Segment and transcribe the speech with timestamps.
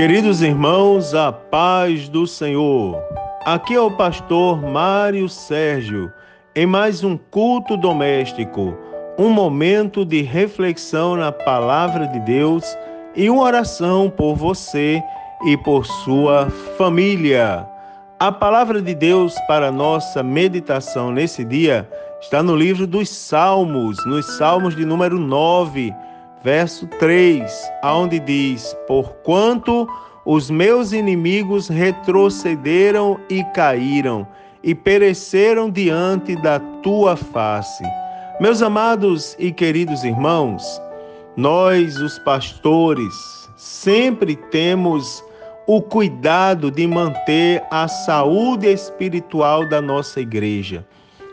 [0.00, 2.98] Queridos irmãos, a paz do Senhor.
[3.44, 6.10] Aqui é o pastor Mário Sérgio,
[6.56, 8.74] em mais um culto doméstico,
[9.18, 12.64] um momento de reflexão na palavra de Deus
[13.14, 15.02] e uma oração por você
[15.46, 16.48] e por sua
[16.78, 17.68] família.
[18.18, 21.86] A palavra de Deus para nossa meditação nesse dia
[22.22, 25.94] está no livro dos Salmos, nos Salmos de número 9
[26.42, 27.50] verso 3,
[27.82, 29.88] aonde diz: Porquanto
[30.24, 34.26] os meus inimigos retrocederam e caíram,
[34.62, 37.84] e pereceram diante da tua face.
[38.40, 40.80] Meus amados e queridos irmãos,
[41.36, 43.14] nós, os pastores,
[43.56, 45.24] sempre temos
[45.66, 50.84] o cuidado de manter a saúde espiritual da nossa igreja.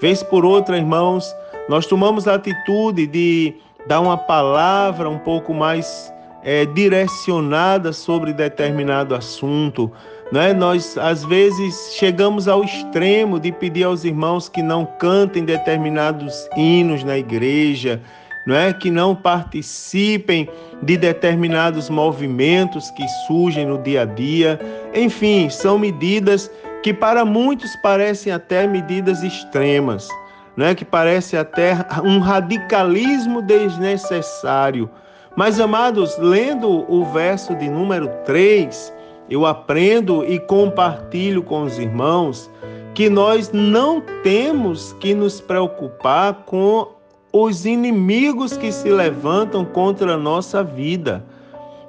[0.00, 1.32] Vez por outra, irmãos,
[1.68, 3.54] nós tomamos a atitude de
[3.86, 9.90] dar uma palavra um pouco mais é, direcionada sobre determinado assunto.
[10.30, 10.52] Né?
[10.52, 17.04] Nós, às vezes, chegamos ao extremo de pedir aos irmãos que não cantem determinados hinos
[17.04, 18.00] na igreja,
[18.46, 18.72] não é?
[18.72, 20.48] que não participem
[20.82, 24.58] de determinados movimentos que surgem no dia a dia.
[24.94, 26.50] Enfim, são medidas
[26.82, 30.08] que para muitos parecem até medidas extremas
[30.56, 34.88] né, que parece até um radicalismo desnecessário.
[35.36, 38.92] Mas, amados, lendo o verso de número 3,
[39.30, 42.50] eu aprendo e compartilho com os irmãos
[42.94, 46.88] que nós não temos que nos preocupar com
[47.32, 51.24] os inimigos que se levantam contra a nossa vida.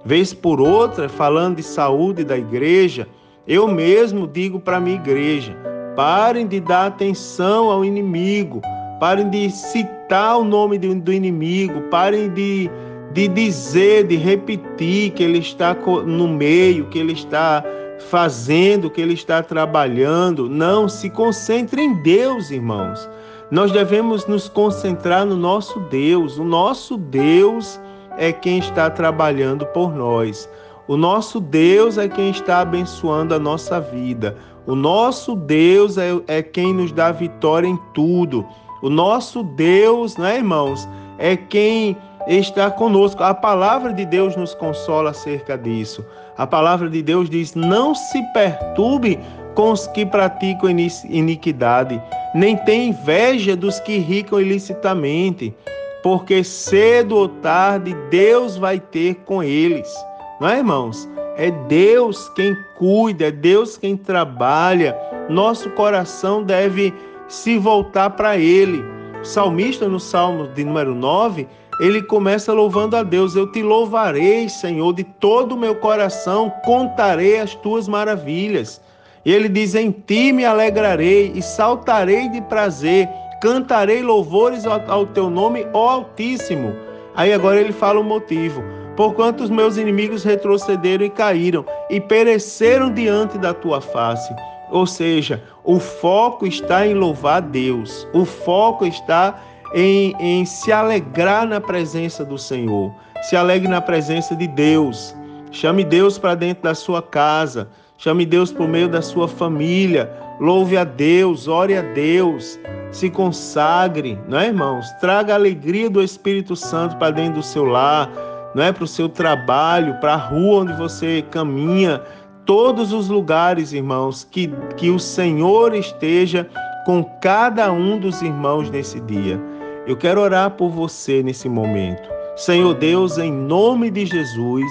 [0.06, 3.08] Vez por outra, falando de saúde da igreja,
[3.45, 5.56] eu mesmo digo para a minha igreja:
[5.95, 8.61] Parem de dar atenção ao inimigo.
[8.99, 11.81] Parem de citar o nome do inimigo.
[11.89, 12.69] Parem de,
[13.11, 17.63] de dizer, de repetir que ele está no meio, que ele está
[18.09, 20.50] fazendo, que ele está trabalhando.
[20.50, 23.09] Não, se concentre em Deus, irmãos.
[23.52, 26.38] Nós devemos nos concentrar no nosso Deus.
[26.38, 27.79] O nosso Deus
[28.18, 30.50] é quem está trabalhando por nós.
[30.88, 34.35] O nosso Deus é quem está abençoando a nossa vida.
[34.66, 38.45] O nosso Deus é, é quem nos dá vitória em tudo.
[38.81, 43.23] O nosso Deus, né, irmãos, é quem está conosco.
[43.23, 46.05] A palavra de Deus nos consola acerca disso.
[46.38, 49.17] A palavra de Deus diz: Não se perturbe
[49.55, 52.01] com os que praticam iniquidade,
[52.35, 55.53] nem tem inveja dos que ricam ilicitamente,
[56.01, 59.94] porque cedo ou tarde Deus vai ter com eles.
[60.39, 61.07] Não é, irmãos?
[61.38, 64.97] É Deus quem cuida, é Deus quem trabalha.
[65.29, 66.94] Nosso coração deve
[67.27, 68.83] se voltar para Ele.
[69.21, 71.47] O salmista, no Salmo de número 9,
[71.79, 77.39] ele começa louvando a Deus: Eu te louvarei, Senhor, de todo o meu coração, contarei
[77.39, 78.81] as tuas maravilhas.
[79.23, 83.07] E ele diz: Em ti me alegrarei e saltarei de prazer,
[83.41, 86.75] cantarei louvores ao, ao teu nome, ó Altíssimo.
[87.15, 88.63] Aí agora ele fala o motivo
[88.96, 94.34] porquanto os meus inimigos retrocederam e caíram e pereceram diante da tua face.
[94.72, 99.40] Ou seja, o foco está em louvar Deus, o foco está
[99.74, 102.94] em, em se alegrar na presença do Senhor.
[103.24, 105.16] Se alegre na presença de Deus.
[105.52, 107.70] Chame Deus para dentro da sua casa.
[107.98, 110.12] Chame Deus por meio da sua família.
[110.40, 112.60] Louve a Deus, ore a Deus.
[112.92, 114.92] Se consagre, não é, irmãos?
[115.00, 118.12] Traga a alegria do Espírito Santo para dentro do seu lar
[118.53, 122.02] não é para o seu trabalho, para a rua onde você caminha,
[122.46, 126.47] todos os lugares, irmãos, que, que o Senhor esteja
[126.86, 129.42] com cada um dos irmãos nesse dia.
[129.88, 132.09] Eu quero orar por você nesse momento.
[132.36, 134.66] Senhor Deus, em nome de Jesus,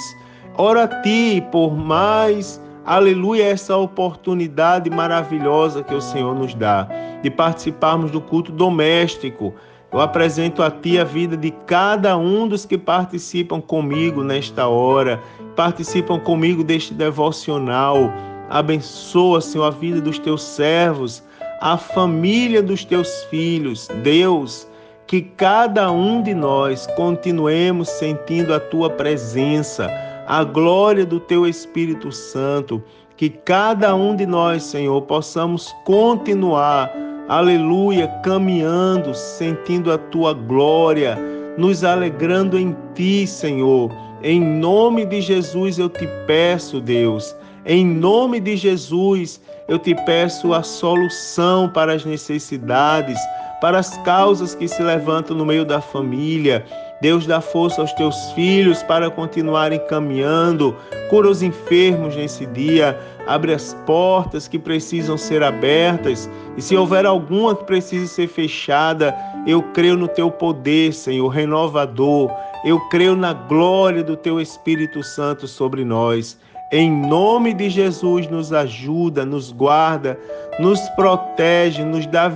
[0.56, 6.88] ora a ti por mais, aleluia, essa oportunidade maravilhosa que o Senhor nos dá
[7.22, 9.54] de participarmos do culto doméstico
[9.92, 15.20] eu apresento a Ti a vida de cada um dos que participam comigo nesta hora,
[15.54, 18.10] participam comigo deste devocional.
[18.48, 21.22] Abençoa, Senhor, a vida dos Teus servos,
[21.60, 23.88] a família dos Teus filhos.
[24.02, 24.66] Deus,
[25.06, 29.90] que cada um de nós continuemos sentindo a Tua presença,
[30.26, 32.82] a glória do Teu Espírito Santo.
[33.14, 36.90] Que cada um de nós, Senhor, possamos continuar
[37.32, 41.18] aleluia, caminhando, sentindo a tua glória,
[41.56, 43.90] nos alegrando em ti, Senhor.
[44.22, 47.34] Em nome de Jesus eu te peço, Deus.
[47.64, 53.18] Em nome de Jesus eu te peço a solução para as necessidades,
[53.62, 56.66] para as causas que se levantam no meio da família.
[57.02, 60.76] Deus dá força aos teus filhos para continuarem caminhando.
[61.10, 62.96] Cura os enfermos nesse dia.
[63.26, 66.30] Abre as portas que precisam ser abertas.
[66.56, 69.12] E se houver alguma que precise ser fechada,
[69.48, 72.30] eu creio no teu poder, Senhor, renovador.
[72.64, 76.38] Eu creio na glória do teu Espírito Santo sobre nós.
[76.70, 80.16] Em nome de Jesus, nos ajuda, nos guarda,
[80.60, 82.28] nos protege, nos dá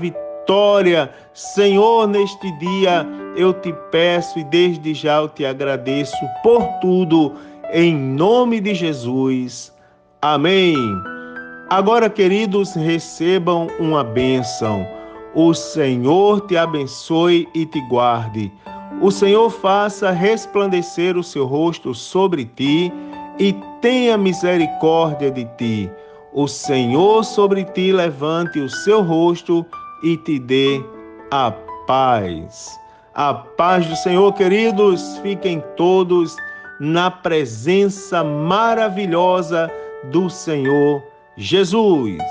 [0.47, 1.11] vitória.
[1.35, 3.05] Senhor, neste dia
[3.37, 7.35] eu te peço e desde já eu te agradeço por tudo,
[7.73, 9.73] em nome de Jesus.
[10.23, 10.77] Amém.
[11.69, 14.87] Agora, queridos, recebam uma bênção.
[15.35, 18.51] O Senhor te abençoe e te guarde.
[19.03, 22.91] O Senhor faça resplandecer o seu rosto sobre ti
[23.39, 23.53] e
[23.83, 25.91] tenha misericórdia de ti.
[26.33, 29.67] O Senhor sobre ti levante o seu rosto
[30.03, 30.83] e te dê
[31.31, 31.51] a
[31.87, 32.79] paz.
[33.15, 36.37] A paz do Senhor, queridos, fiquem todos
[36.81, 39.71] na presença maravilhosa
[40.11, 41.03] do Senhor
[41.37, 42.23] Jesus.